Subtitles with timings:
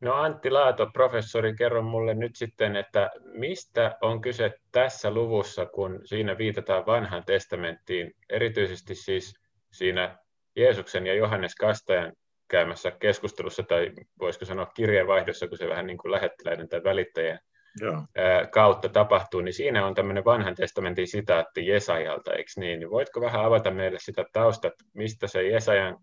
[0.00, 6.00] No Antti Laato, professori, kerro mulle nyt sitten, että mistä on kyse tässä luvussa, kun
[6.04, 9.34] siinä viitataan vanhaan testamenttiin, erityisesti siis
[9.72, 10.18] siinä
[10.56, 12.12] Jeesuksen ja Johannes Kastajan
[12.48, 17.38] käymässä keskustelussa, tai voisiko sanoa kirjeenvaihdossa, kun se vähän niin kuin lähettiläiden tai välittäjien
[17.80, 18.02] Joo.
[18.50, 22.80] kautta tapahtuu, niin siinä on tämmöinen vanhan testamentin sitaatti Jesajalta, eikö niin?
[22.80, 22.90] niin?
[22.90, 25.96] Voitko vähän avata meille sitä taustat, mistä se Jesajan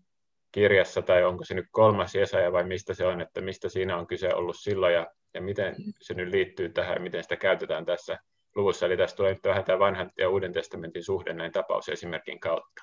[0.52, 4.06] kirjassa, tai onko se nyt kolmas Jesaja vai mistä se on, että mistä siinä on
[4.06, 8.18] kyse ollut silloin ja, ja miten se nyt liittyy tähän ja miten sitä käytetään tässä
[8.54, 8.86] luvussa.
[8.86, 12.82] Eli tässä tulee nyt vähän tämä vanhan ja uuden testamentin suhde näin tapausesimerkin kautta.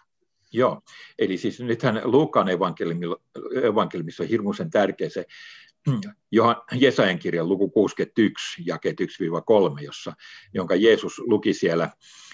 [0.53, 0.81] Joo,
[1.19, 2.47] eli siis nythän Luukkaan
[3.63, 5.25] evankeliumissa on hirmuisen tärkeä se
[6.31, 10.13] Johan, Jesajan kirjan luku 61, jakeet 1-3, jossa,
[10.53, 11.89] jonka Jeesus luki siellä,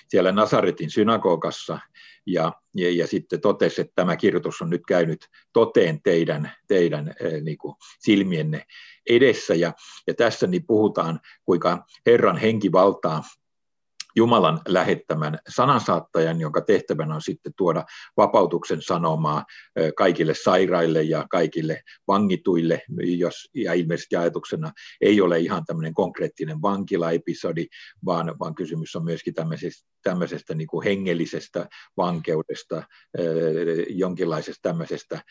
[0.07, 1.79] siellä Nasaretin synagogassa
[2.25, 7.41] ja, ja, ja sitten totesi, että tämä kirjoitus on nyt käynyt toteen teidän, teidän äh,
[7.41, 8.65] niin kuin silmienne
[9.09, 9.55] edessä.
[9.55, 9.73] Ja,
[10.07, 13.23] ja tässä niin puhutaan, kuinka Herran henki valtaa
[14.15, 17.85] Jumalan lähettämän sanansaattajan, jonka tehtävänä on sitten tuoda
[18.17, 19.45] vapautuksen sanomaa
[19.97, 22.81] kaikille sairaille ja kaikille vangituille,
[23.17, 24.71] jos, ja ilmeisesti ajatuksena
[25.01, 27.65] ei ole ihan tämmöinen konkreettinen vankilaepisodi,
[28.05, 32.83] vaan, vaan kysymys on myöskin tämmöisestä, tämmöisestä niin kuin hengellisestä vankeudesta,
[33.89, 35.21] jonkinlaisesta tämmöisestä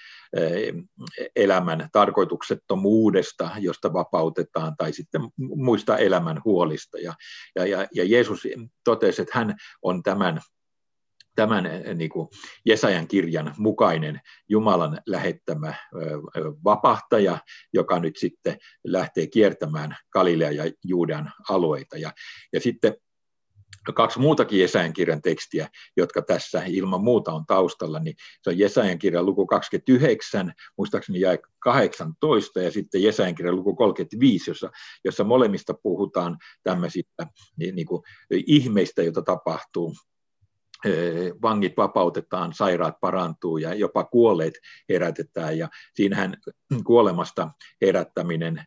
[1.37, 6.99] elämän tarkoituksettomuudesta, josta vapautetaan, tai sitten muista elämän huolista.
[6.99, 7.15] Ja,
[7.57, 8.47] ja, ja Jeesus
[8.85, 10.41] totesi, että hän on tämän
[11.37, 12.29] tämän niin kuin
[12.67, 15.75] Jesajan kirjan mukainen Jumalan lähettämä
[16.65, 17.39] vapahtaja,
[17.73, 21.99] joka nyt sitten lähtee kiertämään Galilea ja Juudean alueita.
[21.99, 22.13] Ja,
[22.53, 22.95] ja sitten
[23.93, 28.99] kaksi muutakin Jesajan kirjan tekstiä, jotka tässä ilman muuta on taustalla, niin se on Jesajan
[28.99, 34.71] kirjan luku 29, muistaakseni jäi 18, ja sitten Jesajan kirjan luku 35, jossa,
[35.05, 39.95] jossa molemmista puhutaan tämmöisistä niin, niin kuin, ihmeistä, joita tapahtuu
[41.43, 44.55] vangit vapautetaan, sairaat parantuu ja jopa kuolleet
[44.89, 45.59] herätetään.
[45.59, 46.37] Ja siinähän
[46.85, 47.51] kuolemasta
[47.83, 48.65] herättäminen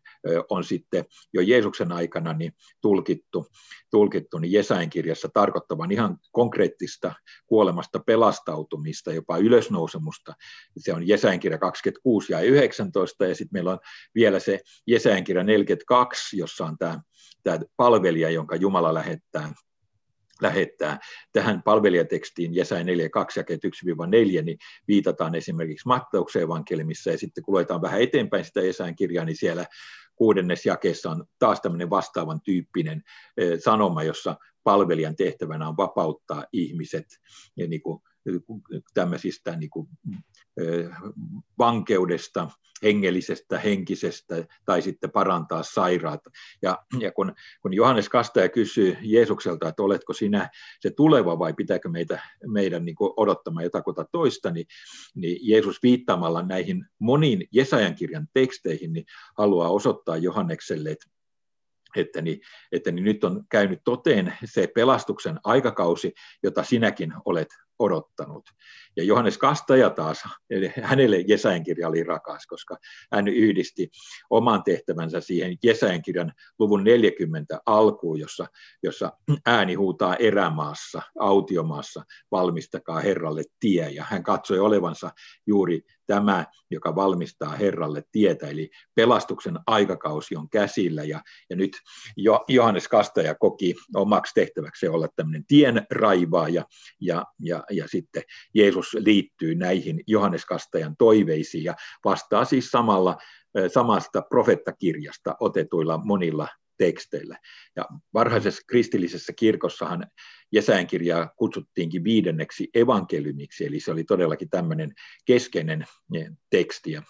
[0.50, 3.47] on sitten jo Jeesuksen aikana niin tulkittu,
[3.91, 7.13] tulkittu niin Jesain kirjassa tarkoittavan ihan konkreettista
[7.45, 10.34] kuolemasta pelastautumista, jopa ylösnousemusta.
[10.78, 13.79] Se on Jesain kirja 26 ja 19 ja sitten meillä on
[14.16, 17.01] vielä se Jesain kirja 42, jossa on tämä,
[17.44, 19.53] tämä palvelija, jonka Jumala lähettää
[20.41, 20.99] lähettää.
[21.33, 27.53] Tähän palvelijatekstiin Jesaja 4, 2 jakeet 1-4, niin viitataan esimerkiksi Matteuksen evankeliumissa, ja sitten kun
[27.53, 29.65] luetaan vähän eteenpäin sitä Jesajan kirjaa, niin siellä
[30.15, 33.03] kuudennes jakeessa on taas tämmöinen vastaavan tyyppinen
[33.59, 37.05] sanoma, jossa palvelijan tehtävänä on vapauttaa ihmiset.
[37.55, 37.99] Ja niin kuin
[38.93, 39.88] tämmöisistä niin kuin,
[41.57, 42.49] vankeudesta,
[42.83, 46.29] hengellisestä, henkisestä tai sitten parantaa sairaata.
[46.61, 50.49] Ja, ja kun, kun Johannes Kastaja kysyy Jeesukselta, että oletko sinä
[50.79, 54.66] se tuleva vai pitääkö meitä, meidän niin kuin odottamaan jotakuta toista, niin,
[55.16, 59.05] niin Jeesus viittaamalla näihin moniin Jesajan kirjan teksteihin niin
[59.37, 61.05] haluaa osoittaa Johannekselle, että
[61.95, 67.47] että, niin, että niin nyt on käynyt toteen se pelastuksen aikakausi, jota sinäkin olet
[67.79, 68.49] odottanut.
[68.95, 70.23] Ja Johannes Kastaja taas,
[70.83, 72.77] hänelle Jesajan kirja oli rakas, koska
[73.11, 73.89] hän yhdisti
[74.29, 78.47] oman tehtävänsä siihen Jesajan kirjan luvun 40 alkuun, jossa,
[78.83, 79.11] jossa
[79.45, 83.89] ääni huutaa erämaassa, autiomaassa, valmistakaa Herralle tie.
[83.89, 85.11] Ja hän katsoi olevansa
[85.47, 91.71] juuri tämä, joka valmistaa Herralle tietä, eli pelastuksen aikakausi on käsillä, ja, ja nyt
[92.17, 96.66] jo, Johannes Kastaja koki omaksi tehtäväksi olla tämmöinen tien raivaaja,
[97.01, 98.23] ja, ja, ja sitten
[98.53, 103.17] Jeesus liittyy näihin Johannes Kastajan toiveisiin, ja vastaa siis samalla
[103.73, 106.47] samasta profettakirjasta otetuilla monilla
[106.78, 107.38] teksteillä.
[107.75, 110.07] Ja varhaisessa kristillisessä kirkossahan
[110.51, 114.94] Jesajan kirjaa kutsuttiinkin viidenneksi evankeliumiksi, eli se oli todellakin tämmöinen
[115.25, 115.85] keskeinen
[116.16, 116.91] eh, teksti.
[116.91, 117.01] Ja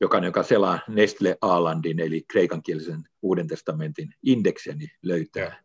[0.00, 5.62] jokainen, joka selaa Nestle Aalandin, eli kreikankielisen Uuden testamentin indeksiä, niin löytää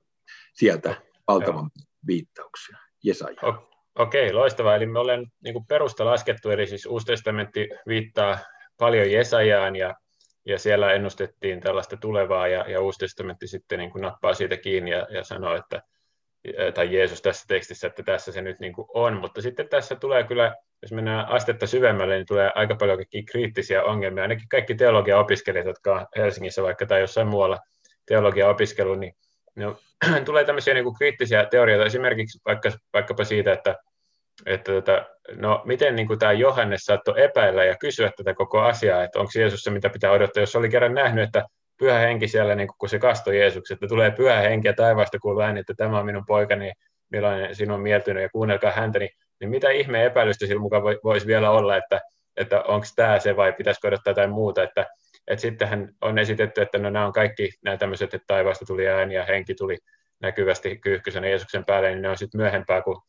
[0.53, 1.71] sieltä valtavan
[2.07, 3.70] viittauksia Jesaja.
[3.99, 4.75] Okei, loistavaa.
[4.75, 8.37] Eli me olemme niin perusta laskettu, eli siis Uusi testamentti viittaa
[8.77, 9.95] paljon Jesajaan ja
[10.45, 14.91] ja siellä ennustettiin tällaista tulevaa, ja, ja Uusi testamentti sitten niin kuin nappaa siitä kiinni
[14.91, 15.81] ja, ja sanoo, että,
[16.73, 20.23] tai Jeesus tässä tekstissä, että tässä se nyt niin kuin on, mutta sitten tässä tulee
[20.23, 22.99] kyllä, jos mennään astetta syvemmälle, niin tulee aika paljon
[23.31, 27.59] kriittisiä ongelmia, ainakin kaikki teologia-opiskelijat, jotka on Helsingissä vaikka tai jossain muualla
[28.05, 29.13] teologia-opiskelu, niin
[29.55, 29.75] ne on,
[30.25, 33.75] tulee tämmöisiä niin kuin kriittisiä teorioita, esimerkiksi vaikka, vaikkapa siitä, että
[34.45, 35.05] että tota,
[35.35, 39.63] no, miten niin tämä Johannes saattoi epäillä ja kysyä tätä koko asiaa, että onko Jeesus
[39.63, 41.43] se, mitä pitää odottaa, jos oli kerran nähnyt, että
[41.79, 45.41] pyhä henki siellä, niin kun se kastoi Jeesuksen, että tulee pyhä henki ja taivaasta kuuluu
[45.41, 46.71] ääni, että tämä on minun poikani,
[47.09, 49.09] millainen sinun mieltynyt ja kuunnelkaa häntä, niin,
[49.39, 52.01] niin mitä ihme epäilystä sillä mukaan voisi vielä olla, että,
[52.37, 54.85] että onko tämä se vai pitäisikö odottaa jotain muuta, että,
[55.27, 59.15] että sittenhän on esitetty, että no nämä on kaikki nämä tämmöiset, että taivaasta tuli ääni
[59.15, 59.77] ja henki tuli
[60.21, 63.01] näkyvästi kyyhkysenä Jeesuksen päälle, niin ne on sitten myöhempää, kun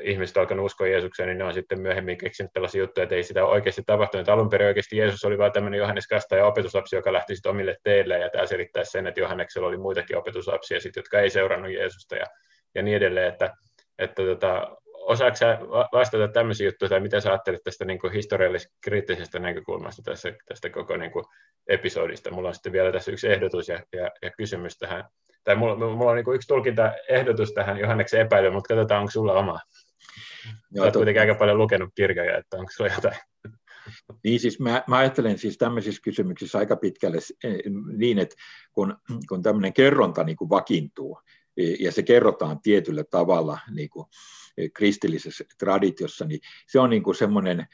[0.00, 3.44] ihmiset alkanut uskoa Jeesukseen, niin ne on sitten myöhemmin keksinyt tällaisia juttuja, että ei sitä
[3.44, 4.28] oikeasti tapahtunut.
[4.28, 8.18] Alun perin oikeasti Jeesus oli vain tämmöinen Johannes Kastaja opetuslapsi, joka lähti sitten omille teille,
[8.18, 12.26] ja tämä selittää sen, että Johanneksella oli muitakin opetuslapsia, sit, jotka ei seurannut Jeesusta ja,
[12.74, 13.54] ja niin edelleen, että,
[13.98, 14.76] että tota,
[15.08, 15.44] osaatko
[15.92, 21.10] vastata tämmöisiä juttuja, tai mitä sä ajattelet tästä niin historiallis-kriittisestä näkökulmasta tässä, tästä koko niin
[21.10, 21.24] kuin
[21.66, 22.30] episodista?
[22.30, 25.04] Mulla on sitten vielä tässä yksi ehdotus ja, ja, ja kysymys tähän
[25.44, 29.60] tai mulla, mulla on niin yksi tulkintaehdotus tähän Johanneksen epäilyyn, mutta katsotaan, onko sulla oma.
[30.70, 33.16] Joo, Olet kuitenkin aika paljon lukenut kirjoja, että onko sulla jotain.
[34.24, 37.58] Niin siis mä, mä ajattelen siis tämmöisissä kysymyksissä aika pitkälle eh,
[37.96, 38.36] niin, että
[38.72, 38.96] kun,
[39.28, 41.20] kun tämmöinen kerronta niin kuin vakiintuu,
[41.80, 44.06] ja se kerrotaan tietyllä tavalla niin kuin
[44.74, 47.66] kristillisessä traditiossa, niin se on niin kuin semmoinen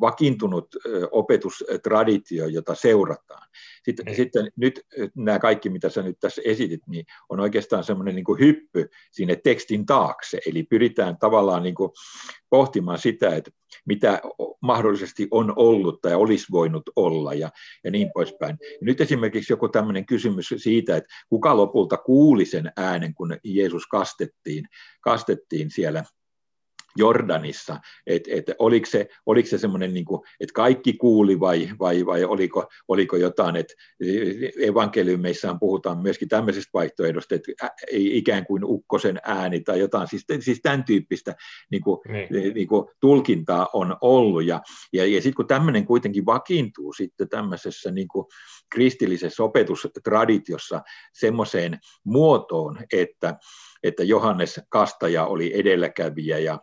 [0.00, 0.76] vakiintunut
[1.10, 3.48] opetustraditio, jota seurataan.
[3.84, 4.14] Sitten, mm.
[4.14, 4.80] sitten nyt
[5.14, 9.36] nämä kaikki, mitä sä nyt tässä esitit, niin on oikeastaan semmoinen niin kuin hyppy sinne
[9.36, 11.90] tekstin taakse, eli pyritään tavallaan niin kuin
[12.50, 13.50] pohtimaan sitä, että
[13.86, 14.20] mitä
[14.60, 17.50] mahdollisesti on ollut tai olisi voinut olla ja,
[17.84, 18.56] ja niin poispäin.
[18.60, 23.86] Ja nyt esimerkiksi joku tämmöinen kysymys siitä, että kuka lopulta kuuli sen äänen, kun Jeesus
[23.86, 24.64] kastettiin,
[25.00, 26.04] kastettiin siellä
[26.96, 32.06] Jordanissa, että et, oliko se, oliko se semmoinen, niin kuin, että kaikki kuuli vai, vai,
[32.06, 33.74] vai oliko, oliko jotain, että
[34.60, 37.52] evankeliumeissaan puhutaan myöskin tämmöisestä vaihtoehdosta, että
[37.90, 41.34] ikään kuin ukkosen ääni tai jotain, siis, siis tämän tyyppistä
[41.70, 42.54] niin kuin, niin.
[42.54, 44.60] Niin kuin, tulkintaa on ollut, ja,
[44.92, 48.26] ja, ja sitten kun tämmöinen kuitenkin vakiintuu sitten tämmöisessä niin kuin,
[48.70, 50.82] kristillisessä opetustraditiossa
[51.12, 53.34] semmoiseen muotoon, että,
[53.82, 56.60] että Johannes Kastaja oli edelläkävijä ja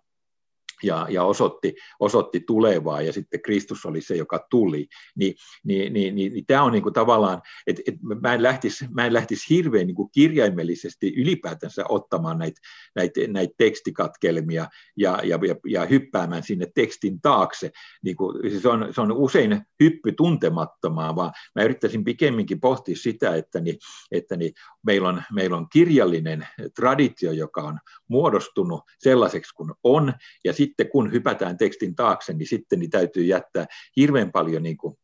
[0.83, 4.87] ja, ja osoitti, osoitti tulevaa, ja sitten Kristus oli se, joka tuli.
[5.15, 8.85] Ni, niin, niin, niin, niin tämä on niin kuin tavallaan, että et mä en lähtisi,
[8.91, 12.61] mä en lähtisi hirveän niin kuin kirjaimellisesti ylipäätänsä ottamaan näitä,
[12.95, 17.71] näitä, näitä tekstikatkelmia ja, ja, ja, ja hyppäämään sinne tekstin taakse.
[18.03, 23.35] Niin kuin, siis on, se on usein hyppy tuntemattomaan, vaan mä yrittäisin pikemminkin pohtia sitä,
[23.35, 23.77] että, niin,
[24.11, 24.53] että niin
[24.85, 30.13] meillä, on, meillä on kirjallinen traditio, joka on muodostunut sellaiseksi kuin on,
[30.43, 33.65] ja sitten sitten kun hypätään tekstin taakse, niin sitten niin täytyy jättää
[33.97, 34.95] hirveän paljon niin kuin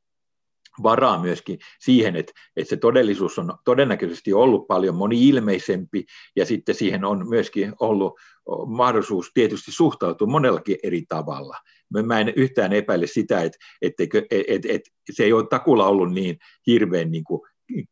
[0.84, 6.06] varaa myöskin siihen, että, että se todellisuus on todennäköisesti ollut paljon moni-ilmeisempi,
[6.36, 8.20] ja sitten siihen on myöskin ollut
[8.68, 11.58] mahdollisuus tietysti suhtautua monellakin eri tavalla.
[12.06, 14.04] Mä en yhtään epäile sitä, että, että,
[14.48, 16.38] että, että se ei ole takulla ollut niin
[16.68, 17.42] hirveän niin kuin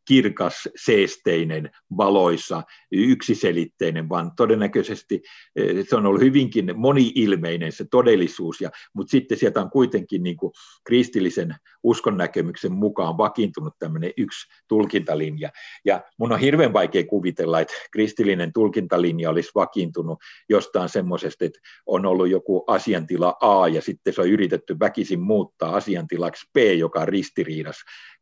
[0.08, 5.22] kirkas, seesteinen, valoissa, yksiselitteinen, vaan todennäköisesti
[5.56, 10.36] eh, se on ollut hyvinkin moni-ilmeinen se todellisuus, ja, mutta sitten sieltä on kuitenkin niin
[10.36, 10.52] kuin
[10.84, 15.50] kristillisen uskonnäkemyksen mukaan vakiintunut tämmöinen yksi tulkintalinja.
[15.84, 22.06] Ja mun on hirveän vaikea kuvitella, että kristillinen tulkintalinja olisi vakiintunut jostain semmoisesta, että on
[22.06, 27.08] ollut joku asiantila A, ja sitten se on yritetty väkisin muuttaa asiantilaksi B, joka on
[27.08, 27.76] ristiriidas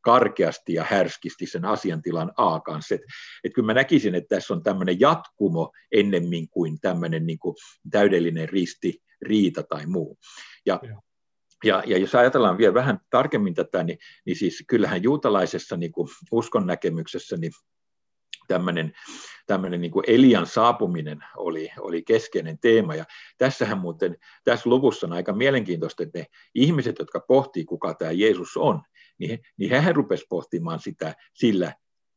[0.06, 2.94] karkeasti ja härskisti sen asiantilan A kanssa.
[2.94, 3.00] Et,
[3.44, 7.56] et kyllä mä näkisin, että tässä on tämmöinen jatkumo ennemmin kuin tämmöinen niin kuin
[7.90, 10.18] täydellinen risti, riita tai muu.
[10.66, 10.80] Ja,
[11.64, 16.08] ja, ja jos ajatellaan vielä vähän tarkemmin tätä, niin, niin siis kyllähän juutalaisessa niin kuin
[16.32, 17.52] uskon näkemyksessä niin
[18.48, 18.92] tämmöinen,
[19.46, 22.94] tämmöinen niin kuin Elian saapuminen oli, oli keskeinen teema.
[22.94, 23.04] Ja
[23.38, 28.56] tässähän muuten, tässä luvussa on aika mielenkiintoista, että ne ihmiset, jotka pohtii, kuka tämä Jeesus
[28.56, 28.82] on,
[29.18, 31.72] niin, niin hän rupesi pohtimaan sitä sillä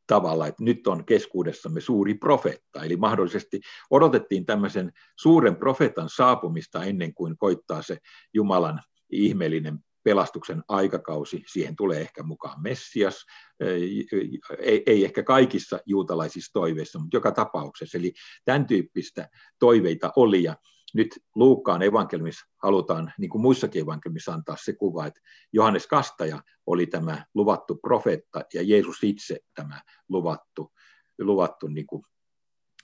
[0.08, 2.84] tavalla, että nyt on keskuudessamme suuri profeetta.
[2.84, 7.98] Eli mahdollisesti odotettiin tämmöisen suuren profeetan saapumista ennen kuin koittaa se
[8.34, 11.44] Jumalan ihmeellinen pelastuksen aikakausi.
[11.48, 13.26] Siihen tulee ehkä mukaan Messias,
[14.60, 17.98] ei, ei ehkä kaikissa juutalaisissa toiveissa, mutta joka tapauksessa.
[17.98, 18.14] Eli
[18.46, 19.30] tämän tyyppistä
[19.60, 20.56] toiveita oli ja
[20.94, 25.20] nyt Luukkaan evankelmissa halutaan, niin kuin muissakin evankelmissa, antaa se kuva, että
[25.54, 30.72] Johannes Kastaja oli tämä luvattu profeetta ja Jeesus itse tämä luvattu,
[31.20, 32.04] luvattu niin kuin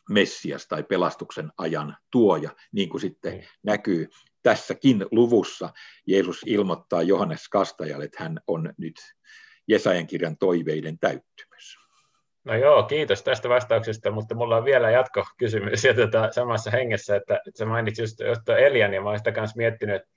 [0.09, 3.41] Messias tai pelastuksen ajan tuoja, niin kuin sitten mm.
[3.63, 4.09] näkyy
[4.43, 5.69] tässäkin luvussa.
[6.07, 8.95] Jeesus ilmoittaa Johannes Kastajalle, että hän on nyt
[9.67, 11.84] Jesajan kirjan toiveiden täyttymys.
[12.45, 17.33] No joo, kiitos tästä vastauksesta, mutta mulla on vielä jatkokysymys ja tota, samassa hengessä, että,
[17.35, 20.09] että sä mainitsit just, just Elian, ja mä olen sitä kanssa miettinyt, että,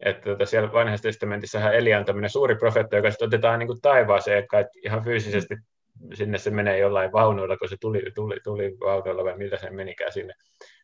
[0.00, 3.80] että tota, siellä vanhassa testamentissahan Elia on tämmöinen suuri profeetta, joka sitten otetaan niin kuin
[3.80, 5.54] taivaaseen, että ihan fyysisesti
[6.14, 10.12] sinne se menee jollain vaunuilla, kun se tuli, tuli, tuli vaunuilla vai millä se menikään
[10.12, 10.34] sinne.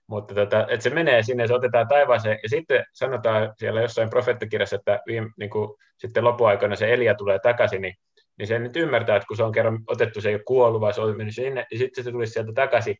[0.06, 4.76] Mutta tota, että se menee sinne, se otetaan taivaaseen, ja sitten sanotaan siellä jossain profeettakirjassa,
[4.76, 7.94] että viime, niin kuin, sitten lopuaikana se Elia tulee takaisin, niin
[8.38, 10.94] niin se nyt ymmärtää, että kun se on kerran otettu, se ei ole kuollut, vaan
[10.94, 12.96] se on mennyt sinne, niin sitten se tulisi sieltä takaisin.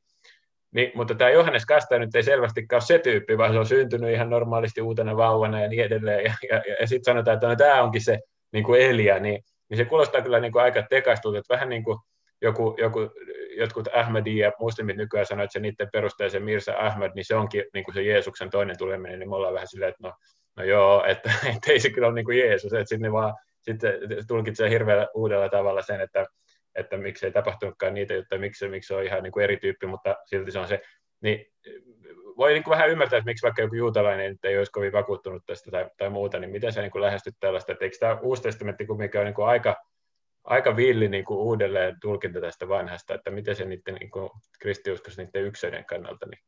[0.74, 4.10] Niin, mutta tämä Johannes Kasta nyt ei selvästikään ole se tyyppi, vaan se on syntynyt
[4.10, 6.24] ihan normaalisti uutena vauvana ja niin edelleen.
[6.24, 8.18] Ja, ja, ja sitten sanotaan, että no, tämä onkin se
[8.52, 11.84] niin kuin Elia, niin, niin se kuulostaa kyllä niin kuin aika tekaistulta, että vähän niin
[11.84, 11.98] kuin
[12.42, 13.10] joku, joku,
[13.56, 17.34] jotkut Ahmedi ja muslimit nykyään sanoo, että se niiden perusteella se Mirza Ahmed, niin se
[17.34, 20.14] onkin niin kuin se Jeesuksen toinen tuleminen, niin me ollaan vähän silleen, että no,
[20.56, 23.92] no joo, että, että ei se kyllä ole niin kuin Jeesus, että sinne vaan sitten
[24.28, 26.26] tulkitsee hirveällä uudella tavalla sen, että,
[26.74, 29.86] että miksi ei tapahtunutkaan niitä juttuja, miksi, miksi se on ihan niin kuin eri tyyppi,
[29.86, 30.80] mutta silti se on se.
[31.20, 31.46] Niin
[32.36, 35.70] voi niin kuin vähän ymmärtää, että miksi vaikka joku juutalainen ei olisi kovin vakuuttunut tästä
[35.70, 38.86] tai, tai muuta, niin miten sä niin kuin lähestyt tällaista, että eikö tämä Uusi testamentti
[38.86, 39.76] kumminkin ole niin kuin aika,
[40.44, 45.22] aika villi niin kuin uudelleen tulkinta tästä vanhasta, että miten se niiden niin kuin kristiuskossa
[45.22, 46.40] niiden yksilöiden kannalta niin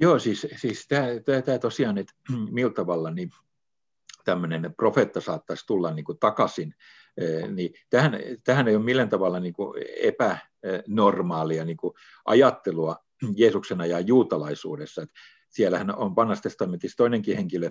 [0.00, 2.12] Joo, siis, siis tämä tosiaan, että
[2.50, 3.30] millä tavalla niin
[4.24, 6.74] tämmöinen profeetta saattaisi tulla niin kuin takaisin,
[7.54, 8.12] niin tähän,
[8.44, 12.96] tähän ei ole millään tavalla niin kuin epänormaalia niin kuin ajattelua
[13.36, 15.02] Jeesuksen ajan juutalaisuudessa.
[15.02, 15.14] Että
[15.48, 17.70] siellähän on vanhassa testamentissa toinenkin henkilö,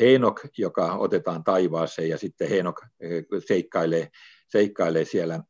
[0.00, 4.08] Heenok, joka otetaan taivaaseen ja sitten Heenok eh, seikkailee
[4.52, 5.40] seikkailee siellä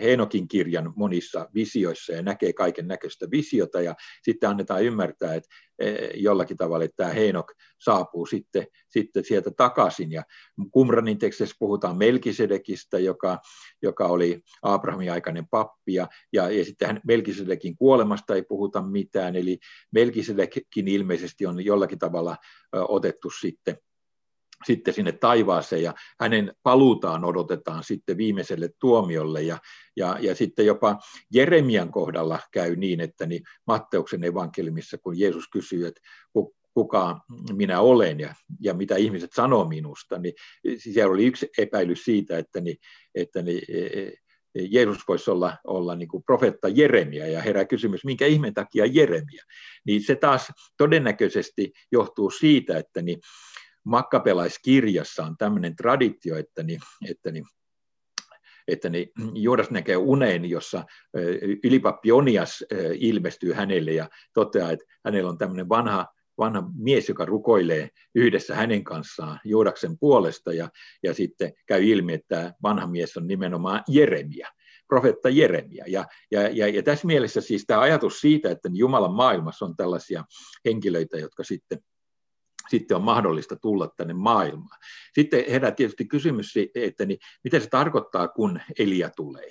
[0.00, 5.48] Heinokin kirjan monissa visioissa ja näkee kaiken näköistä visiota ja sitten annetaan ymmärtää, että
[5.78, 10.12] e, jollakin tavalla, että tämä Heinok saapuu sitten, sitten sieltä takaisin.
[10.12, 10.22] Ja
[10.70, 13.38] Kumranin tekstissä puhutaan Melkisedekistä, joka,
[13.82, 19.58] joka oli Abrahamin aikainen pappi, ja, ja, sitten Melkisedekin kuolemasta ei puhuta mitään, eli
[19.92, 22.36] Melkisedekin ilmeisesti on jollakin tavalla
[22.72, 23.76] otettu sitten
[24.66, 29.58] sitten sinne taivaaseen ja hänen paluutaan odotetaan sitten viimeiselle tuomiolle ja,
[29.96, 30.98] ja, ja sitten jopa
[31.34, 36.00] Jeremian kohdalla käy niin, että niin Matteuksen evankeliumissa, kun Jeesus kysyy, että
[36.74, 37.20] kuka
[37.52, 40.34] minä olen ja, ja mitä ihmiset sanoo minusta, niin
[40.78, 42.76] siellä oli yksi epäilys siitä, että, niin,
[43.14, 44.12] että niin, e, e,
[44.54, 49.44] Jeesus voisi olla, olla niin kuin profeetta Jeremia, ja herää kysymys, minkä ihmeen takia Jeremia?
[49.86, 53.20] Niin se taas todennäköisesti johtuu siitä, että niin
[53.84, 56.80] makkapelaiskirjassa on tämmöinen traditio, että, niin,
[57.10, 57.44] että niin,
[58.68, 60.84] että niin Juudas näkee uneen, jossa
[61.64, 66.06] ylipappi Onias ilmestyy hänelle ja toteaa, että hänellä on tämmöinen vanha,
[66.38, 70.70] vanha mies, joka rukoilee yhdessä hänen kanssaan Juudaksen puolesta ja,
[71.02, 74.48] ja sitten käy ilmi, että vanha mies on nimenomaan Jeremia
[74.88, 75.84] profeetta Jeremia.
[75.86, 80.24] Ja, ja, ja, ja tässä mielessä siis tämä ajatus siitä, että Jumalan maailmassa on tällaisia
[80.64, 81.78] henkilöitä, jotka sitten
[82.70, 84.78] sitten on mahdollista tulla tänne maailmaan.
[85.14, 89.50] Sitten herää tietysti kysymys, että niin, mitä se tarkoittaa, kun Elia tulee.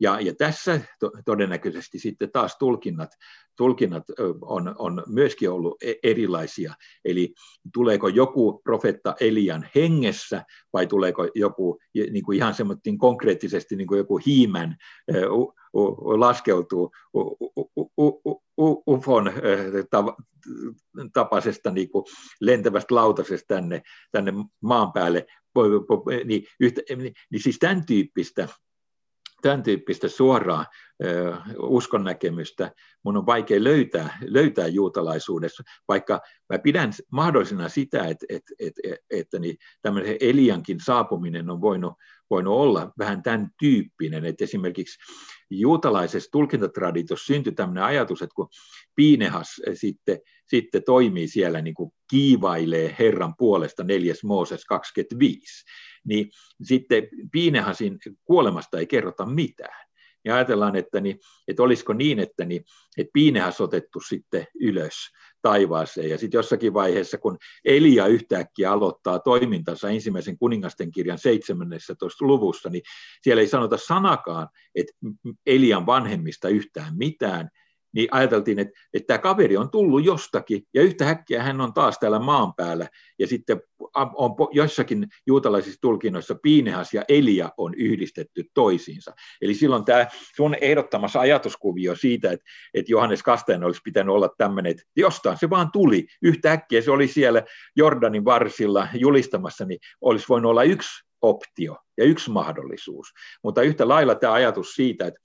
[0.00, 3.10] Ja, ja tässä to, todennäköisesti sitten taas tulkinnat,
[3.56, 4.04] tulkinnat
[4.40, 6.74] on, on myöskin ollut e, erilaisia.
[7.04, 7.34] Eli
[7.74, 13.98] tuleeko joku profetta Elian hengessä vai tuleeko joku niin kuin ihan semmoinen konkreettisesti niin kuin
[13.98, 14.76] joku hiimän
[16.18, 16.90] laskeutuu
[18.86, 19.32] UFON
[21.12, 22.04] tapaisesta niin kuin
[22.40, 25.26] lentävästä lautasesta tänne, tänne maan päälle,
[26.24, 26.80] niin, yhtä,
[27.30, 28.48] niin siis tämän tyyppistä
[29.42, 30.66] tämän tyyppistä suoraa
[31.62, 32.72] uskon näkemystä
[33.04, 36.20] mun on vaikea löytää, löytää juutalaisuudessa, vaikka
[36.52, 41.94] mä pidän mahdollisena sitä, että, että, että, että niin tämmöinen Eliankin saapuminen on voinut,
[42.30, 44.98] voinut olla vähän tämän tyyppinen, että esimerkiksi
[45.50, 48.48] juutalaisessa tulkintatraditiossa syntyi tämmöinen ajatus, että kun
[48.94, 54.14] Piinehas sitten, sitten toimii siellä niin kuin kiivailee Herran puolesta 4.
[54.24, 55.64] Mooses 25,
[56.04, 56.30] niin
[56.62, 59.88] sitten Piinehasin kuolemasta ei kerrota mitään.
[60.24, 62.64] Ja ajatellaan, että, niin, että olisiko niin, että, niin,
[62.98, 64.94] että Piinehas otettu sitten ylös
[65.42, 66.10] taivaaseen.
[66.10, 72.24] Ja sitten jossakin vaiheessa, kun Elia yhtäkkiä aloittaa toimintansa ensimmäisen kuningasten kirjan 17.
[72.24, 72.82] luvussa, niin
[73.22, 74.92] siellä ei sanota sanakaan, että
[75.46, 77.48] Elian vanhemmista yhtään mitään,
[77.98, 82.18] niin ajateltiin, että, että tämä kaveri on tullut jostakin ja yhtäkkiä hän on taas täällä
[82.18, 82.88] maan päällä
[83.18, 83.60] ja sitten
[83.94, 89.12] on joissakin juutalaisissa tulkinnoissa Piinehas ja Elia on yhdistetty toisiinsa.
[89.42, 94.70] Eli silloin tämä sun ehdottamassa ajatuskuvio siitä, että, että Johannes Kastajan olisi pitänyt olla tämmöinen,
[94.70, 97.42] että jostain se vaan tuli, yhtäkkiä se oli siellä
[97.76, 100.90] Jordanin varsilla julistamassa, niin olisi voinut olla yksi
[101.22, 103.08] optio ja yksi mahdollisuus.
[103.44, 105.20] Mutta yhtä lailla tämä ajatus siitä, että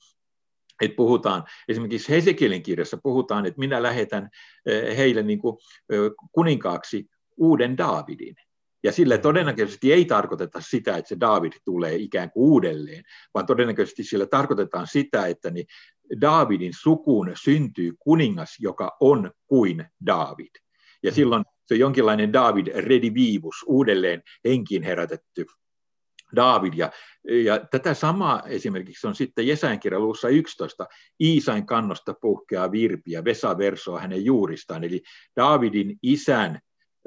[0.84, 4.30] että puhutaan, esimerkiksi Hesekielin kirjassa puhutaan, että minä lähetän
[4.98, 5.58] heille niin kuin
[6.32, 7.06] kuninkaaksi
[7.38, 8.36] uuden Daavidin.
[8.84, 14.04] Ja sillä todennäköisesti ei tarkoiteta sitä, että se David tulee ikään kuin uudelleen, vaan todennäköisesti
[14.04, 15.66] sillä tarkoitetaan sitä, että niin
[16.22, 20.52] Davidin sukuun syntyy kuningas, joka on kuin David.
[21.04, 21.16] Ja mm.
[21.16, 25.46] silloin se on jonkinlainen David redivivus, uudelleen henkiin herätetty
[26.36, 26.74] David.
[26.76, 26.92] Ja,
[27.24, 30.88] ja tätä samaa esimerkiksi on sitten Jesajan kirja luussa 11.
[31.22, 34.84] Iisain kannosta puhkeaa virpiä, Vesa versoa hänen juuristaan.
[34.84, 35.02] Eli
[35.36, 36.60] Davidin isän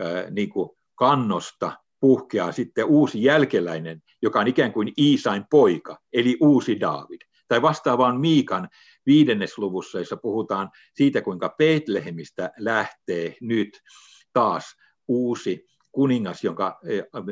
[0.03, 6.37] äh, niin kuin kannosta puhkeaa sitten uusi jälkeläinen, joka on ikään kuin Iisain poika, eli
[6.41, 7.21] uusi David.
[7.49, 8.69] Tai vastaavaan Miikan
[9.07, 13.81] viidennesluvussa, jossa puhutaan siitä, kuinka Betlehemistä lähtee nyt
[14.33, 14.65] taas
[15.09, 16.81] uusi kuningas, jonka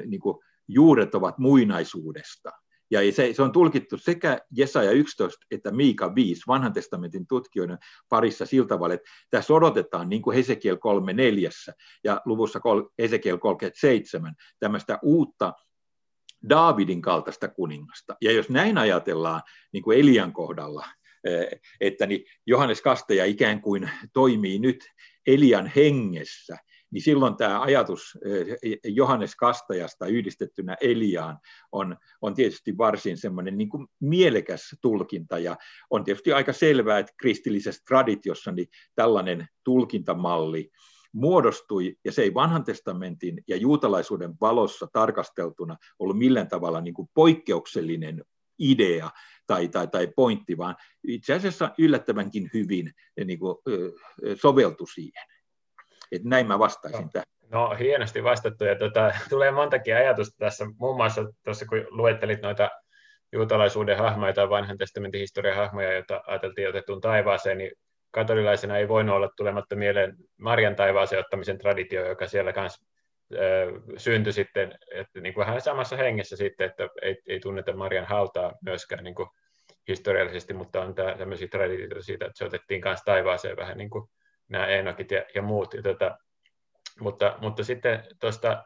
[0.07, 0.39] niin kuin,
[0.69, 2.51] juuret ovat muinaisuudesta.
[2.95, 8.47] Ja se, se on tulkittu sekä Jesaja 11 että Miika 5 vanhan testamentin tutkijoiden parissa
[8.47, 11.75] sillä tavalla, että tässä odotetaan niin kuin Hesekiel 3.4
[12.05, 12.61] ja luvussa
[12.99, 15.53] Hesekiel 37 tämmöistä uutta
[16.49, 18.17] Daavidin kaltaista kuningasta.
[18.21, 20.87] Ja jos näin ajatellaan niin kuin Elian kohdalla,
[21.25, 24.85] eh, että niin Johannes Kastaja ikään kuin toimii nyt
[25.27, 26.57] Elian hengessä,
[26.95, 31.39] niin silloin tämä ajatus eh, Johannes Kastajasta yhdistettynä Eliaan
[31.73, 33.69] on, on tietysti varsin semmoinen niin
[34.01, 35.57] mielekäs tulkinta, ja
[35.91, 40.71] on tietysti aika selvää, että kristillisessä traditiossa niin tällainen tulkintamalli
[41.13, 47.09] muodostui, ja se ei vanhan testamentin ja juutalaisuuden valossa tarkasteltuna ollut millään tavalla niin kuin
[47.15, 48.25] poikkeuksellinen
[48.59, 49.11] idea
[49.47, 50.77] tai, tai, tai pointti, vaan
[51.09, 52.93] itse asiassa yllättävänkin hyvin
[53.25, 53.57] niin kuin,
[54.43, 55.34] soveltu siihen.
[56.13, 57.25] Että näin mä vastaisin no, tähän.
[57.51, 58.65] No hienosti vastattu.
[58.65, 62.71] Ja tuota, tulee montakin ajatusta tässä, muun muassa tuossa kun luettelit noita
[63.33, 67.73] juutalaisuuden hahmoja tai vanhan testamentin historian hahmoja, joita ajateltiin otettuun taivaaseen, niin
[68.11, 72.87] katolilaisena ei voinut olla tulematta mieleen Marjan taivaaseen ottamisen traditio, joka siellä kanssa
[73.97, 78.53] syntyi sitten, että niin kuin vähän samassa hengessä sitten, että ei, ei tunneta Marian hautaa
[78.65, 79.29] myöskään niin kuin
[79.89, 84.09] historiallisesti, mutta on tämä, tämmöisiä traditioita siitä, että se otettiin kanssa taivaaseen vähän niin kuin
[84.49, 85.75] nämä Enokit ja, ja muut.
[85.75, 86.19] Ja tota,
[87.01, 88.65] mutta, mutta sitten tuosta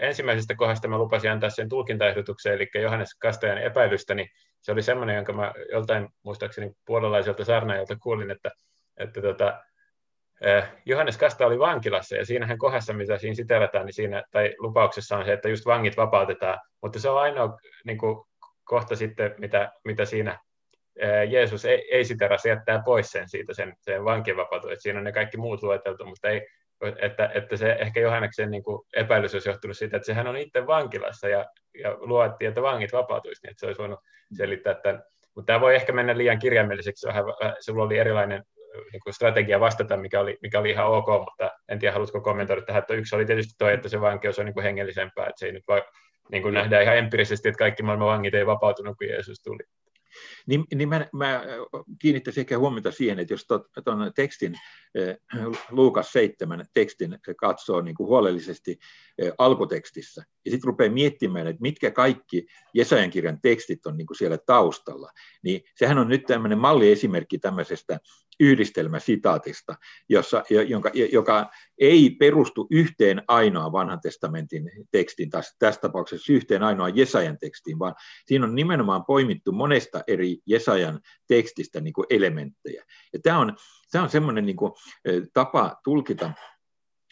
[0.00, 4.28] ensimmäisestä kohdasta mä lupasin antaa sen tulkintaehdotuksen, eli Johannes Kastajan epäilystä, niin
[4.60, 8.50] se oli semmoinen, jonka mä joltain muistaakseni puolalaiselta sarnaajalta kuulin, että,
[8.96, 9.62] että tota,
[10.86, 15.24] Johannes Kasta oli vankilassa ja siinähän kohdassa, mitä siinä siterataan, niin siinä, tai lupauksessa on
[15.24, 18.24] se, että just vangit vapautetaan, mutta se on ainoa niin kuin,
[18.64, 20.38] kohta sitten, mitä, mitä siinä
[21.28, 25.12] Jeesus ei, ei sitä jättää pois sen siitä sen, sen vankivapautus, että siinä on ne
[25.12, 26.46] kaikki muut lueteltu, mutta ei,
[26.98, 30.66] että, että se ehkä Johanneksen niin kuin epäilys olisi johtunut siitä, että sehän on itse
[30.66, 31.44] vankilassa ja,
[31.82, 34.00] ja luettiin, että vangit vapautuisi, niin että se olisi voinut
[34.36, 35.02] selittää että
[35.34, 37.06] Mutta tämä voi ehkä mennä liian kirjaimelliseksi,
[37.60, 38.42] sulla oli erilainen
[38.92, 42.62] niin kuin strategia vastata, mikä oli, mikä oli ihan ok, mutta en tiedä, haluatko kommentoida
[42.62, 45.46] tähän, että yksi oli tietysti tuo, että se vankeus on niin kuin hengellisempää, että se
[45.46, 45.82] ei nyt voi
[46.30, 49.62] niin kuin nähdään ihan empiirisesti, että kaikki maailman vangit ei vapautunut, kun Jeesus tuli.
[50.46, 51.42] Niin, niin mä, mä
[51.98, 53.46] kiinnittäisin ehkä huomiota siihen, että jos
[53.84, 54.54] tuon tekstin,
[55.70, 58.78] Luukas 7 tekstin katsoo niin kuin huolellisesti
[59.38, 64.38] alkutekstissä, ja sitten rupeaa miettimään, että mitkä kaikki Jesajan kirjan tekstit on niin kuin siellä
[64.46, 65.10] taustalla,
[65.42, 67.98] niin sehän on nyt tämmöinen malliesimerkki tämmöisestä
[68.40, 69.74] yhdistelmäsitaatista,
[70.08, 76.96] jossa, jonka, joka ei perustu yhteen ainoaan vanhan testamentin tekstiin, tässä, tässä tapauksessa yhteen ainoaan
[76.96, 77.94] Jesajan tekstiin, vaan
[78.26, 82.84] siinä on nimenomaan poimittu monesta eri Jesajan tekstistä niin kuin elementtejä.
[83.12, 83.56] Ja tämä on,
[83.92, 84.72] tämä on semmoinen niin kuin,
[85.32, 86.32] tapa tulkita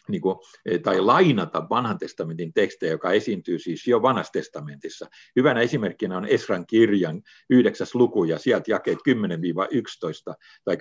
[0.07, 0.35] niin kuin,
[0.83, 5.05] tai lainata vanhan testamentin tekstejä, joka esiintyy siis jo vanhassa testamentissa.
[5.35, 10.33] Hyvänä esimerkkinä on Esran kirjan yhdeksäs luku ja sieltä jakeet 10-11
[10.63, 10.75] tai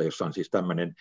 [0.00, 0.94] 10-12, jossa on siis tämmöinen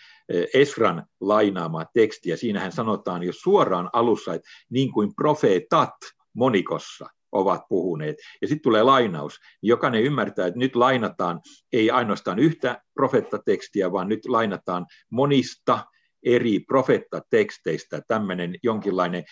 [0.53, 5.95] Esran lainaama teksti ja siinähän sanotaan jo suoraan alussa, että niin kuin profeetat
[6.33, 7.05] monikossa
[7.37, 8.15] ovat puhuneet.
[8.41, 9.39] Ja sitten tulee lainaus.
[9.61, 11.41] Jokainen ymmärtää, että nyt lainataan
[11.73, 15.85] ei ainoastaan yhtä profeettatekstiä, vaan nyt lainataan monista
[16.23, 19.23] eri profettateksteistä tämmöinen jonkinlainen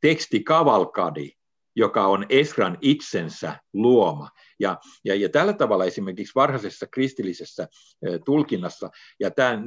[0.00, 1.37] tekstikavalkadi,
[1.78, 4.28] joka on Esran itsensä luoma.
[4.60, 7.68] Ja, ja, ja tällä tavalla esimerkiksi varhaisessa kristillisessä
[8.24, 9.62] tulkinnassa, ja tämä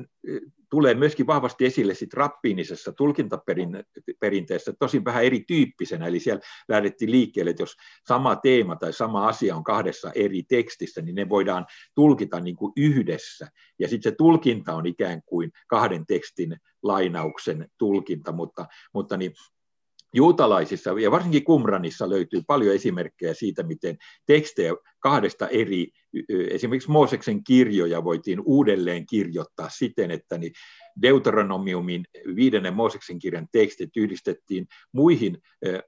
[0.70, 7.64] tulee myöskin vahvasti esille sit rappiinisessa tulkintaperinteessä, tosin vähän erityyppisenä, eli siellä lähdettiin liikkeelle, että
[7.64, 7.76] jos
[8.08, 12.74] sama teema tai sama asia on kahdessa eri tekstissä, niin ne voidaan tulkita niin kuin
[12.78, 13.48] yhdessä,
[13.80, 19.34] ja sitten se tulkinta on ikään kuin kahden tekstin lainauksen tulkinta, mutta, mutta niin
[20.14, 25.88] juutalaisissa ja varsinkin Kumranissa löytyy paljon esimerkkejä siitä, miten tekstejä kahdesta eri,
[26.30, 30.52] esimerkiksi Mooseksen kirjoja voitiin uudelleen kirjoittaa siten, että niin
[31.02, 35.38] Deuteronomiumin viidennen Mooseksen kirjan tekstit yhdistettiin muihin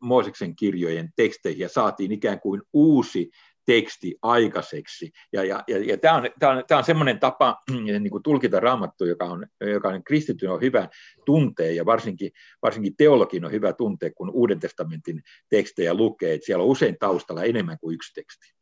[0.01, 3.29] Mooseksen kirjojen teksteihin ja saatiin ikään kuin uusi
[3.65, 5.11] teksti aikaiseksi.
[5.33, 8.59] Ja, ja, ja, ja tämä on, tämä on, tämä on semmoinen tapa niin kuin tulkita
[8.59, 10.87] raamattu, joka on, joka on kristityn on hyvä
[11.25, 16.63] tuntee, ja varsinkin, varsinkin teologin on hyvä tuntea, kun Uuden testamentin tekstejä lukee, että siellä
[16.63, 18.53] on usein taustalla enemmän kuin yksi teksti.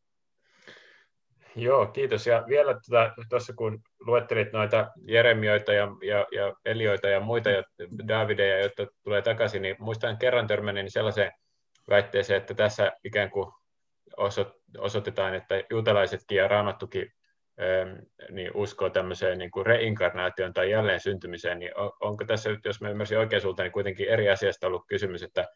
[1.55, 2.27] Joo, kiitos.
[2.27, 7.63] Ja vielä tuota, tuossa kun luettelit noita Jeremioita ja, ja, ja Elioita ja muita ja
[8.07, 11.31] Davideja, joita tulee takaisin, niin muistan kerran törmänneen sellaiseen
[11.89, 13.51] väitteeseen, että tässä ikään kuin
[14.77, 17.11] osoitetaan, että juutalaisetkin ja raamattukin
[18.29, 23.17] niin uskoo tämmöiseen niin kuin reinkarnaation tai jälleen syntymiseen, niin onko tässä, jos mä ymmärsin
[23.17, 25.47] oikein sulta, niin kuitenkin eri asiasta ollut kysymys, että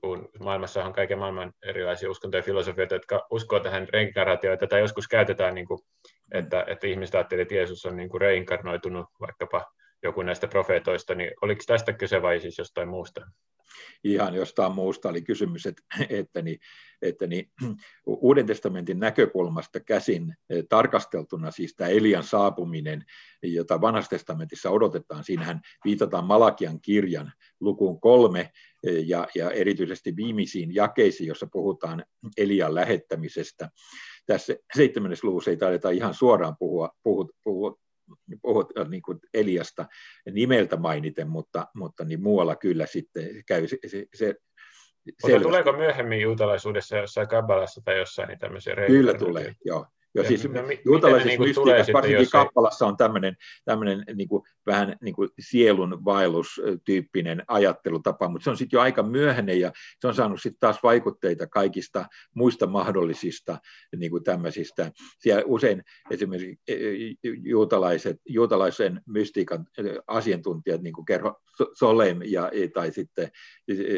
[0.00, 5.08] kun maailmassa on kaiken maailman erilaisia uskontoja ja filosofioita, jotka uskoo tähän reinkarnaatioita, tai joskus
[5.08, 5.80] käytetään, niin kuin,
[6.32, 9.64] että, että ihmiset ajattelevat, että Jeesus on niin kuin reinkarnoitunut vaikkapa
[10.04, 13.20] joku näistä profeetoista, niin oliko tästä kyse vai siis jostain muusta?
[14.04, 16.58] ihan jostain muusta oli kysymys, että, että, niin,
[17.02, 17.50] että niin,
[18.06, 23.04] Uuden testamentin näkökulmasta käsin eh, tarkasteltuna, siis tämä Elian saapuminen,
[23.42, 28.50] jota vanhassa testamentissa odotetaan, siinähän viitataan Malakian kirjan lukuun kolme
[28.86, 32.04] eh, ja, ja erityisesti viimeisiin jakeisiin, jossa puhutaan
[32.36, 33.70] Elian lähettämisestä.
[34.26, 37.83] Tässä seitsemännes luvussa ei taideta ihan suoraan puhua, puhua, puhua
[38.42, 39.86] puhut äh, niin kuin Eliasta
[40.32, 44.34] nimeltä mainiten, mutta, mutta niin muualla kyllä sitten käy se, se, se
[45.22, 49.86] mutta tuleeko myöhemmin juutalaisuudessa jossain Kabbalassa tai jossain niin tämmöisiä Kyllä tulee, joo.
[50.14, 54.42] Jo, ja siis no, juutalaisessa niin mystiikassa, varsinkin jos kappalassa on tämmöinen, tämmöinen niin kuin,
[54.66, 60.06] vähän niin kuin sielun vaellustyyppinen ajattelutapa, mutta se on sitten jo aika myöhäinen ja se
[60.06, 63.58] on saanut sitten taas vaikutteita kaikista muista mahdollisista
[63.96, 64.92] niin kuin tämmöisistä.
[65.18, 71.40] Siellä usein esimerkiksi e, e, juutalaiset, juutalaisen mystiikan e, asiantuntijat, niin kuin Kerho
[71.72, 73.30] Solem ja, tai sitten,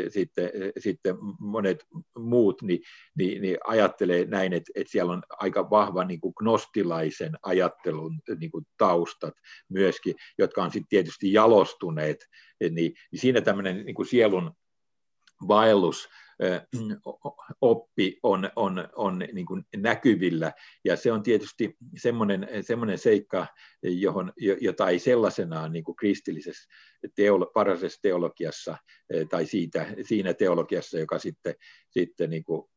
[0.08, 1.84] sitten, sitten monet
[2.18, 2.82] muut, niin,
[3.18, 8.50] niin, niin ajattelee näin, että, että siellä on aika vahva niin kuin gnostilaisen ajattelun niin
[8.50, 9.34] kuin taustat
[9.68, 12.18] myöskin, jotka on sitten tietysti jalostuneet,
[12.60, 14.52] niin, niin siinä tämmöinen niin kuin sielun
[15.48, 16.08] vaellus
[17.60, 20.52] oppi on, on, on niin kuin näkyvillä.
[20.84, 23.46] Ja se on tietysti semmoinen, semmoinen seikka,
[23.82, 26.68] johon, jota ei sellaisenaan niin kuin kristillisessä
[27.14, 28.76] teolo, parasessa teologiassa
[29.30, 31.54] tai siitä, siinä teologiassa, joka sitten,
[31.90, 32.70] sitten niin kuin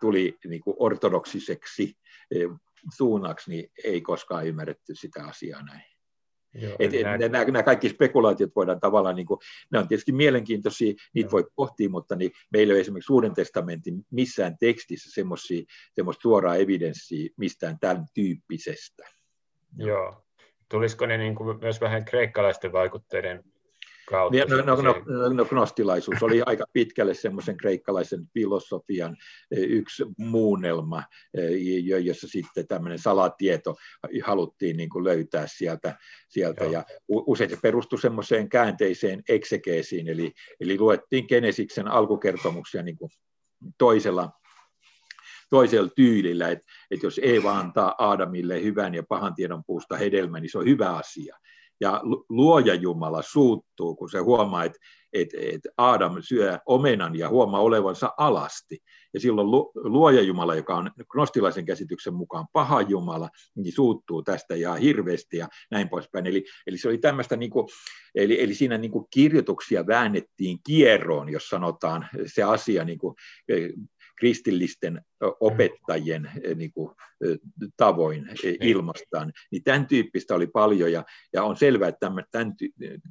[0.00, 1.94] tuli niin kuin ortodoksiseksi
[2.30, 2.48] eh,
[2.96, 5.94] suunnaksi, niin ei koskaan ymmärretty sitä asiaa näin.
[6.54, 9.40] Joo, et, et, nämä, nämä kaikki spekulaatiot voidaan tavallaan, niin kuin,
[9.72, 11.32] ne on tietysti mielenkiintoisia, niitä Joo.
[11.32, 15.10] voi pohtia, mutta niin meillä ei ole esimerkiksi Uuden testamentin missään tekstissä
[15.94, 19.04] semmoista suoraa evidenssiä mistään tämän tyyppisestä.
[19.76, 20.24] Joo.
[20.68, 23.44] Tulisiko ne niin kuin myös vähän kreikkalaisten vaikutteiden
[24.08, 24.38] kautta.
[24.48, 29.16] No, no, no, no, no gnostilaisuus oli aika pitkälle semmoisen kreikkalaisen filosofian
[29.50, 31.02] e, yksi muunnelma,
[31.34, 31.40] e,
[31.98, 33.76] jossa sitten tämmöinen salatieto
[34.24, 35.98] haluttiin niin kuin löytää sieltä.
[36.28, 36.64] sieltä.
[36.64, 43.10] Ja usein se perustui semmoiseen käänteiseen eksegeesiin, eli, eli luettiin Genesiksen alkukertomuksia niin kuin
[43.78, 44.30] toisella
[45.50, 50.50] toisella tyylillä, että, että jos Eeva antaa Aadamille hyvän ja pahan tiedon puusta hedelmän, niin
[50.50, 51.36] se on hyvä asia
[51.80, 54.78] ja luoja Jumala suuttuu, kun se huomaa, että,
[55.12, 58.78] että, että Aadam syö omenan ja huomaa olevansa alasti.
[59.14, 64.74] Ja silloin luoja Jumala, joka on gnostilaisen käsityksen mukaan paha Jumala, niin suuttuu tästä ja
[64.74, 66.26] hirveästi ja näin poispäin.
[66.26, 67.66] Eli, eli se oli tämmöistä, niin kuin,
[68.14, 73.14] eli, eli siinä niin kuin kirjoituksia väännettiin kierroon, jos sanotaan se asia niin kuin,
[74.18, 75.02] kristillisten
[75.40, 76.94] opettajien niin kuin,
[77.76, 78.56] tavoin niin.
[78.60, 79.32] ilmastaan.
[79.50, 82.54] Niin tämän tyyppistä oli paljon ja, ja on selvää, että tämän,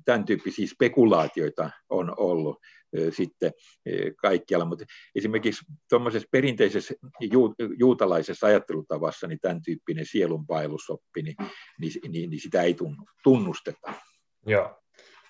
[0.05, 2.57] tämän, tyyppisiä spekulaatioita on ollut
[3.09, 3.51] sitten
[4.21, 4.85] kaikkialla, mutta
[5.15, 11.35] esimerkiksi tuommoisessa perinteisessä ju, juutalaisessa ajattelutavassa niin tämän tyyppinen sielunpailusoppi, niin,
[11.79, 12.75] niin, niin, niin sitä ei
[13.23, 13.93] tunnusteta.
[14.45, 14.82] Joo,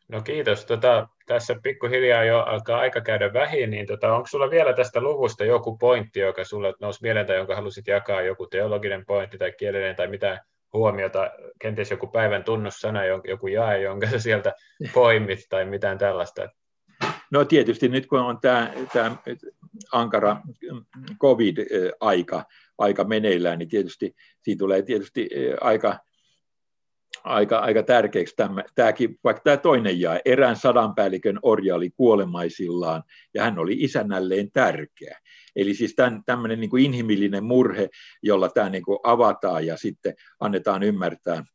[0.08, 0.66] No kiitos.
[0.66, 5.46] Tota, tässä pikkuhiljaa jo alkaa aika käydä vähin, niin tota, onko sulla vielä tästä luvusta
[5.46, 9.96] joku pointti, joka sulle nousi mieleen tai jonka halusit jakaa, joku teologinen pointti tai kielinen
[9.96, 14.54] tai mitä huomiota, kenties joku päivän tunnussana, joku jae, jonka sä sieltä
[14.94, 16.50] poimit tai mitään tällaista?
[17.32, 19.16] No tietysti nyt kun on tämä, tämä
[19.92, 20.38] ankara
[21.22, 22.44] covid-aika
[22.78, 25.30] aika meneillään, niin tietysti siitä tulee tietysti
[25.62, 26.00] aika
[27.24, 33.44] aika, aika tärkeäksi tämä, tämäkin, vaikka tämä toinen jae, erään sadanpäällikön orja oli kuolemaisillaan ja
[33.44, 35.20] hän oli isännälleen tärkeä.
[35.56, 37.90] Eli siis tämän, tämmöinen niin kuin inhimillinen murhe,
[38.22, 41.46] jolla tämä niin kuin avataan ja sitten annetaan ymmärtää,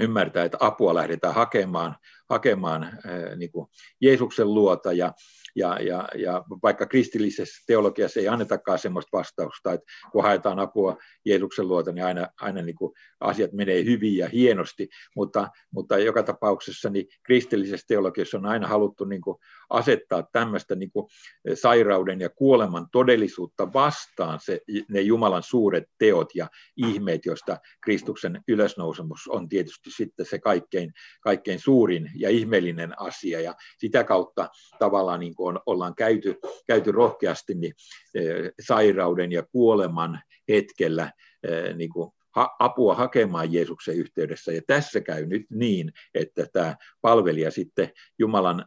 [0.00, 1.96] ymmärtää, että apua lähdetään hakemaan,
[2.30, 2.98] hakemaan
[3.36, 3.66] niin kuin
[4.00, 5.12] Jeesuksen luota ja,
[5.54, 11.68] ja, ja, ja vaikka kristillisessä teologiassa ei annetakaan sellaista vastausta, että kun haetaan apua Jeesuksen
[11.68, 16.90] luota, niin aina, aina niin kuin asiat menee hyvin ja hienosti, mutta, mutta joka tapauksessa
[16.90, 19.36] niin kristillisessä teologiassa on aina haluttu niin kuin
[19.70, 21.06] asettaa tämmöistä niin kuin
[21.54, 29.28] sairauden ja kuoleman todellisuutta vastaan se, ne Jumalan suuret teot ja ihmeet, joista Kristuksen ylösnousemus
[29.28, 35.34] on tietysti sitten se kaikkein, kaikkein suurin ja ihmeellinen asia, ja sitä kautta tavallaan niin
[35.42, 37.74] kuin on, ollaan käyty, käyty rohkeasti niin,
[38.14, 42.10] eh, sairauden ja kuoleman hetkellä eh, niin kuin
[42.58, 44.52] apua hakemaan Jeesuksen yhteydessä.
[44.52, 48.66] Ja tässä käy nyt niin, että tämä palvelija sitten Jumalan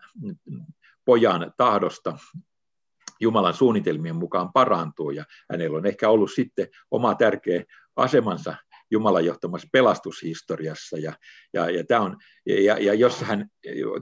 [1.05, 2.17] pojan tahdosta
[3.19, 7.63] Jumalan suunnitelmien mukaan parantuu ja hänellä on ehkä ollut sitten oma tärkeä
[7.95, 8.55] asemansa
[8.95, 10.97] Jumalan johtamassa pelastushistoriassa.
[10.97, 11.13] Ja,
[11.53, 13.47] ja, ja, tämä on, ja, ja jos hän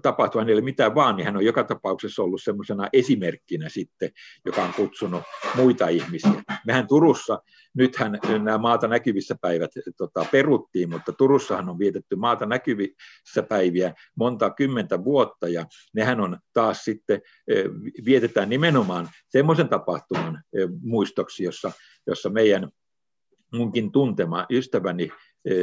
[0.01, 4.11] tapahtuu hänelle mitään vaan, niin hän on joka tapauksessa ollut semmoisena esimerkkinä sitten,
[4.45, 5.23] joka on kutsunut
[5.55, 6.43] muita ihmisiä.
[6.67, 7.39] Mehän Turussa,
[7.73, 14.49] nythän nämä maata näkyvissä päivät tota, peruttiin, mutta Turussahan on vietetty maata näkyvissä päiviä monta
[14.49, 17.21] kymmentä vuotta, ja nehän on taas sitten,
[18.05, 20.43] vietetään nimenomaan semmoisen tapahtuman
[20.81, 21.71] muistoksi, jossa,
[22.07, 22.69] jossa meidän
[23.53, 25.11] munkin tuntema ystäväni,
[25.45, 25.53] e,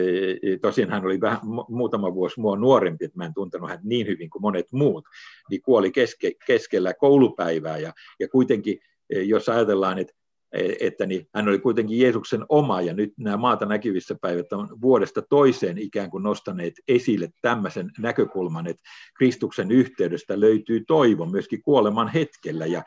[0.43, 4.07] e, tosin hän oli vähän muutama vuosi mua nuorempi, että mä en tuntenut hän niin
[4.07, 5.05] hyvin kuin monet muut,
[5.51, 8.79] niin kuoli keske, keskellä koulupäivää ja, ja kuitenkin,
[9.11, 10.21] e, jos ajatellaan, että
[10.81, 15.23] että niin hän oli kuitenkin Jeesuksen oma, ja nyt nämä maata näkyvissä päivät on vuodesta
[15.23, 18.83] toiseen ikään kuin nostaneet esille tämmöisen näkökulman, että
[19.17, 22.83] Kristuksen yhteydestä löytyy toivo myöskin kuoleman hetkellä, ja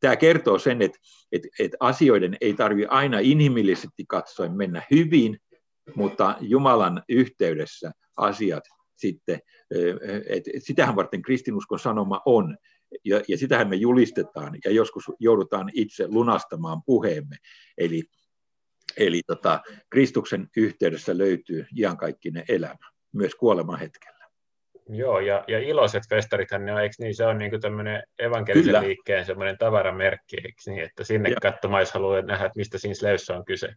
[0.00, 0.98] tämä kertoo sen, että,
[1.32, 5.38] että, että asioiden ei tarvitse aina inhimillisesti katsoen mennä hyvin,
[5.94, 8.64] mutta Jumalan yhteydessä asiat
[8.96, 9.38] sitten,
[10.28, 12.56] että sitähän varten kristinuskon sanoma on,
[13.04, 17.36] ja, ja sitähän me julistetaan, ja joskus joudutaan itse lunastamaan puheemme.
[17.78, 18.02] Eli,
[18.96, 24.15] eli tota, Kristuksen yhteydessä löytyy iankaikkinen elämä, myös kuoleman hetkellä.
[24.88, 28.82] Joo, ja, ja iloiset festarithan ne on, eikö niin, se on niin tämmöinen evankelisen Kyllä.
[28.82, 31.36] liikkeen semmoinen tavaramerkki, eikö niin, että sinne ja.
[31.42, 33.68] katsomaan, jos haluaa nähdä, että mistä siinä sleussa on kyse.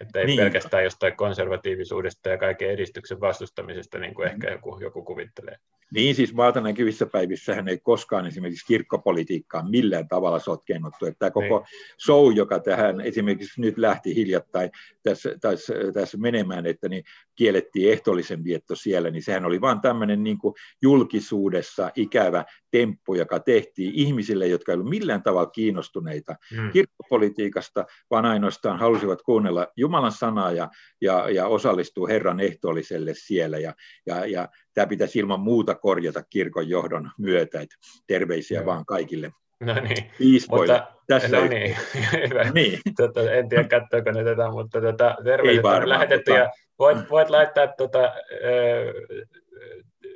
[0.00, 0.38] Että ei niin.
[0.38, 4.32] pelkästään jostain konservatiivisuudesta ja kaiken edistyksen vastustamisesta, niin kuin mm.
[4.32, 5.56] ehkä joku, joku kuvittelee.
[5.94, 11.06] Niin, siis maata näkyvissä päivissähän ei koskaan esimerkiksi kirkkopolitiikkaan millään tavalla sotkennuttu.
[11.06, 11.68] Että tämä koko niin.
[12.04, 14.70] show, joka tähän esimerkiksi nyt lähti hiljattain
[15.02, 20.24] tässä, tässä, tässä menemään, että niin kiellettiin ehtoollisen vietto siellä, niin sehän oli vain tämmöinen
[20.24, 26.70] niin kuin julkisuudessa ikävä temppu, joka tehtiin ihmisille, jotka eivät millään tavalla kiinnostuneita hmm.
[26.70, 30.68] kirkkopolitiikasta, vaan ainoastaan halusivat kuunnella Jumalan sanaa ja,
[31.00, 33.58] ja, ja osallistua Herran ehtoolliselle siellä.
[33.58, 33.74] Ja,
[34.06, 34.48] ja, ja
[34.78, 38.66] tämä pitäisi ilman muuta korjata kirkon johdon myötä, että terveisiä no.
[38.66, 40.72] vaan kaikille No niin, Piispoille.
[40.74, 41.76] mutta, Tässä no niin,
[42.28, 42.50] hyvä.
[42.54, 42.78] niin.
[42.96, 46.44] Tota, en tiedä katsoako ne tätä, mutta tota, terveiset varmaan, on lähetetty mutta...
[46.44, 48.12] ja voit, voit laittaa tota,
[48.44, 48.92] ö,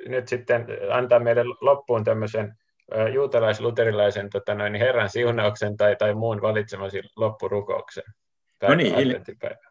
[0.07, 2.53] nyt sitten antaa meille loppuun tämmöisen
[3.13, 8.03] juutalais-luterilaisen tota noin, Herran siunauksen tai, tai muun valitsemasi loppurukouksen.
[8.69, 8.95] No niin,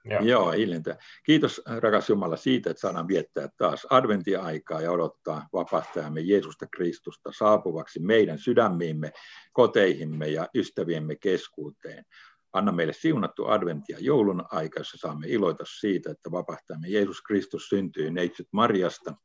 [0.05, 0.21] Joo.
[0.23, 0.97] Joo, hiljentä.
[1.25, 8.01] Kiitos rakas Jumala siitä, että saadaan viettää taas adventiaikaa ja odottaa vapahtajamme Jeesusta Kristusta saapuvaksi
[8.01, 9.13] meidän sydämiimme,
[9.53, 12.05] koteihimme ja ystäviemme keskuuteen.
[12.53, 18.11] Anna meille siunattu adventia joulun aika, jossa saamme iloita siitä, että vapahtajamme Jeesus Kristus syntyy
[18.11, 19.15] neitsyt Marjasta–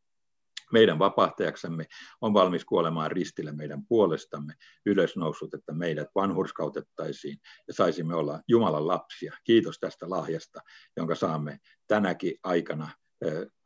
[0.72, 1.86] meidän vapahtajaksemme,
[2.22, 4.54] on valmis kuolemaan ristille meidän puolestamme
[4.86, 9.34] ylösnoussut, että meidät vanhurskautettaisiin ja saisimme olla Jumalan lapsia.
[9.44, 10.62] Kiitos tästä lahjasta,
[10.98, 12.90] jonka saamme tänäkin aikana,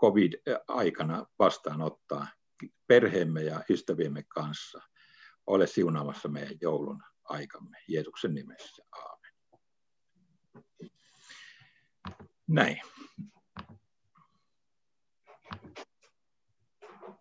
[0.01, 2.27] covid-aikana vastaanottaa
[2.87, 4.81] perheemme ja ystäviemme kanssa.
[5.47, 8.83] Ole siunaamassa meidän joulun aikamme Jeesuksen nimessä.
[8.91, 9.31] Aamen.
[12.47, 12.81] Näin.